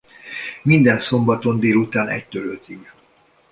[0.63, 2.91] Minden szombaton délután egytől ötig.